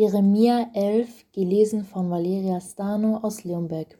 [0.00, 3.98] Jeremia 11, gelesen von Valeria Stano aus Leonberg.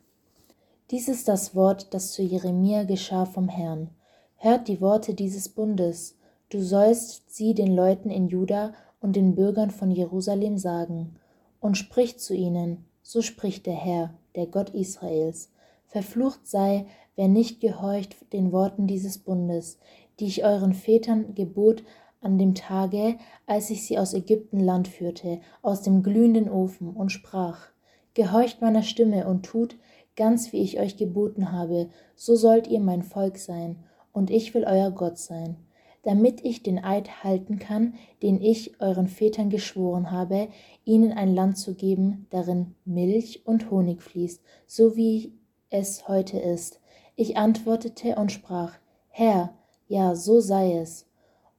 [0.90, 3.90] Dies ist das Wort, das zu Jeremia geschah vom Herrn.
[4.36, 6.16] Hört die Worte dieses Bundes.
[6.48, 11.16] Du sollst sie den Leuten in Juda und den Bürgern von Jerusalem sagen.
[11.60, 15.50] Und sprich zu ihnen, so spricht der Herr, der Gott Israels.
[15.86, 19.78] Verflucht sei, wer nicht gehorcht den Worten dieses Bundes,
[20.18, 21.82] die ich euren Vätern gebot
[22.20, 23.16] an dem Tage,
[23.46, 27.68] als ich sie aus Ägyptenland führte, aus dem glühenden Ofen, und sprach,
[28.14, 29.76] Gehorcht meiner Stimme und tut,
[30.16, 34.64] ganz wie ich euch geboten habe, so sollt ihr mein Volk sein, und ich will
[34.64, 35.56] euer Gott sein,
[36.02, 40.48] damit ich den Eid halten kann, den ich euren Vätern geschworen habe,
[40.84, 45.32] ihnen ein Land zu geben, darin Milch und Honig fließt, so wie
[45.70, 46.80] es heute ist.
[47.16, 48.74] Ich antwortete und sprach,
[49.08, 49.54] Herr,
[49.88, 51.06] ja, so sei es.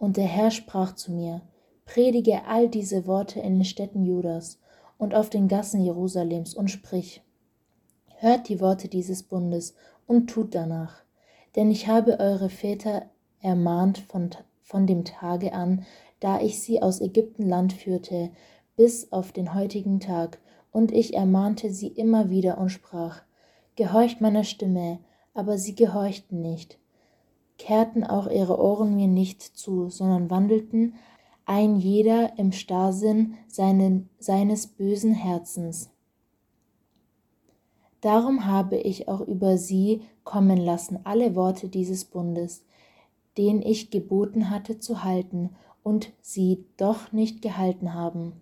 [0.02, 1.44] Und der Herr sprach zu mir,
[1.86, 4.58] Predige all diese Worte in den Städten Judas
[4.98, 7.22] und auf den Gassen Jerusalems und sprich,
[8.18, 9.76] Hört die Worte dieses Bundes
[10.08, 11.04] und tut danach.
[11.56, 13.12] Denn ich habe eure Väter
[13.42, 14.32] ermahnt von,
[14.64, 15.86] von dem Tage an,
[16.20, 18.32] da ich sie aus Ägyptenland führte,
[18.76, 20.40] bis auf den heutigen Tag,
[20.72, 23.22] und ich ermahnte sie immer wieder und sprach,
[23.76, 24.98] Gehorcht meiner Stimme,
[25.36, 26.81] aber sie gehorchten nicht
[27.62, 30.96] kehrten auch ihre Ohren mir nicht zu, sondern wandelten
[31.46, 35.92] ein jeder im Starrsinn seinen, seines bösen Herzens.
[38.00, 42.66] Darum habe ich auch über sie kommen lassen alle Worte dieses Bundes,
[43.38, 45.52] den ich geboten hatte zu halten,
[45.84, 48.34] und sie doch nicht gehalten haben.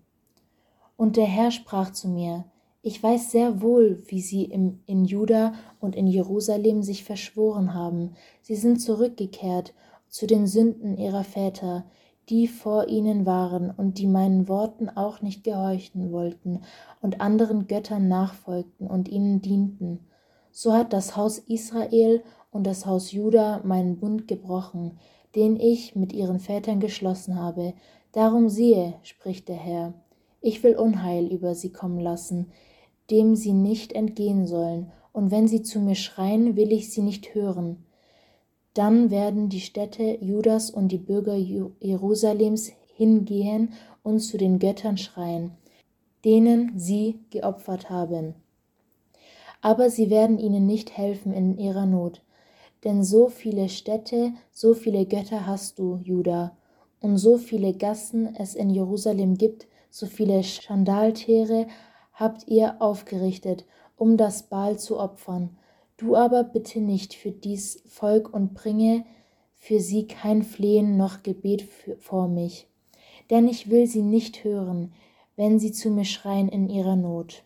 [0.97, 2.45] Und der Herr sprach zu mir,
[2.81, 8.13] ich weiß sehr wohl, wie sie im, in Juda und in Jerusalem sich verschworen haben.
[8.41, 9.73] Sie sind zurückgekehrt
[10.07, 11.85] zu den Sünden ihrer Väter,
[12.29, 16.61] die vor ihnen waren und die meinen Worten auch nicht gehorchen wollten
[17.01, 19.99] und anderen Göttern nachfolgten und ihnen dienten.
[20.51, 24.99] So hat das Haus Israel und das Haus Juda meinen Bund gebrochen,
[25.35, 27.73] den ich mit ihren Vätern geschlossen habe.
[28.13, 29.93] Darum siehe, spricht der Herr,
[30.41, 32.51] ich will Unheil über sie kommen lassen,
[33.11, 37.33] dem sie nicht entgehen sollen, und wenn sie zu mir schreien, will ich sie nicht
[37.33, 37.83] hören.
[38.73, 45.51] Dann werden die Städte Judas und die Bürger Jerusalems hingehen und zu den Göttern schreien,
[46.23, 48.35] denen sie geopfert haben.
[49.61, 52.21] Aber sie werden ihnen nicht helfen in ihrer Not,
[52.83, 56.55] denn so viele Städte, so viele Götter hast du, Juda,
[57.01, 61.67] und so viele Gassen es in Jerusalem gibt, so viele Schandaltäre
[62.19, 63.65] habt ihr aufgerichtet,
[63.95, 65.57] um das Baal zu opfern.
[65.97, 69.05] Du aber bitte nicht für dies Volk und bringe
[69.55, 71.67] für sie kein Flehen noch Gebet
[71.99, 72.67] vor mich,
[73.29, 74.93] denn ich will sie nicht hören,
[75.35, 77.43] wenn sie zu mir schreien in ihrer Not.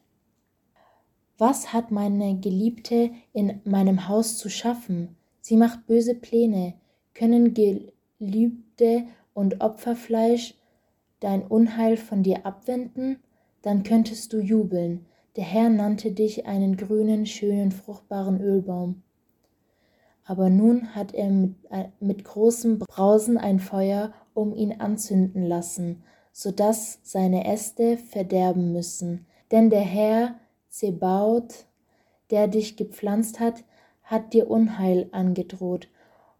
[1.37, 5.15] Was hat meine Geliebte in meinem Haus zu schaffen?
[5.41, 6.75] Sie macht böse Pläne.
[7.13, 9.03] Können Gelübde
[9.33, 10.55] und Opferfleisch
[11.19, 13.19] dein Unheil von dir abwenden?
[13.63, 15.05] Dann könntest du jubeln.
[15.35, 19.01] Der Herr nannte dich einen grünen, schönen, fruchtbaren Ölbaum.
[20.25, 26.03] Aber nun hat er mit, äh, mit großem Brausen ein Feuer um ihn anzünden lassen,
[26.31, 29.25] so dass seine Äste verderben müssen.
[29.51, 30.35] Denn der Herr
[30.69, 31.65] Zebaut,
[32.29, 33.63] der dich gepflanzt hat,
[34.03, 35.87] hat dir Unheil angedroht,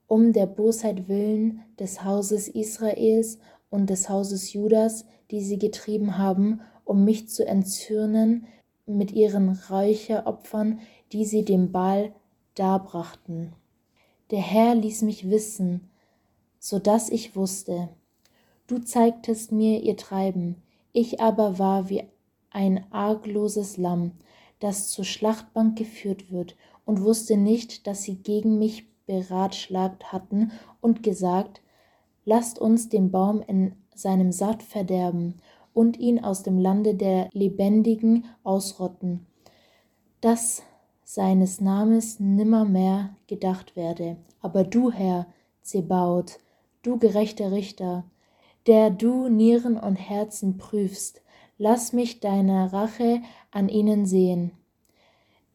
[0.08, 3.40] um der Bosheit willen des Hauses Israels
[3.70, 8.46] und des Hauses Judas, die sie getrieben haben, um mich zu entzürnen
[8.86, 10.80] mit ihren Räucheropfern,
[11.12, 12.14] die sie dem Baal
[12.56, 13.54] darbrachten.
[14.32, 15.90] Der Herr ließ mich wissen,
[16.60, 17.90] so dass ich wusste.
[18.68, 20.62] Du zeigtest mir ihr Treiben,
[20.92, 22.04] ich aber war wie
[22.50, 24.12] ein argloses Lamm,
[24.60, 26.56] das zur Schlachtbank geführt wird,
[26.86, 30.52] und wusste nicht, dass sie gegen mich beratschlagt hatten
[30.82, 31.62] und gesagt,
[32.26, 35.36] lasst uns den Baum in seinem Satt verderben
[35.74, 39.26] und ihn aus dem Lande der Lebendigen ausrotten,
[40.22, 40.64] dass
[41.04, 44.18] seines Namens nimmermehr gedacht werde.
[44.42, 45.28] Aber du, Herr
[45.62, 46.40] Zebaut,
[46.82, 48.06] du gerechter Richter,
[48.68, 51.22] der du Nieren und Herzen prüfst,
[51.58, 53.22] lass mich deine Rache
[53.52, 54.52] an ihnen sehen.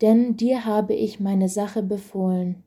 [0.00, 2.62] Denn dir habe ich meine Sache befohlen.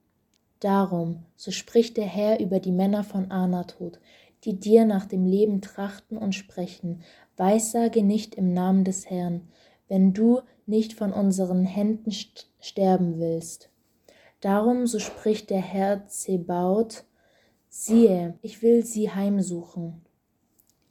[0.60, 4.00] Darum, so spricht der Herr über die Männer von Anatot,
[4.44, 7.02] die dir nach dem Leben trachten und sprechen,
[7.38, 9.48] Weissage nicht im Namen des Herrn,
[9.88, 12.12] wenn du nicht von unseren Händen
[12.60, 13.70] sterben willst.
[14.40, 17.04] Darum, so spricht der Herr Zebaut,
[17.70, 20.02] siehe, ich will sie heimsuchen.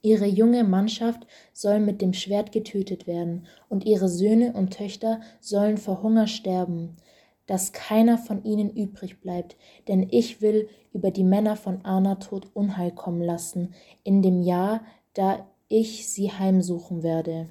[0.02, 5.76] Ihre junge Mannschaft soll mit dem Schwert getötet werden, und ihre Söhne und Töchter sollen
[5.76, 6.96] vor Hunger sterben,
[7.50, 9.56] dass keiner von ihnen übrig bleibt,
[9.88, 13.74] denn ich will über die Männer von Anatot Unheil kommen lassen,
[14.04, 14.82] in dem Jahr,
[15.14, 17.48] da ich sie heimsuchen werde.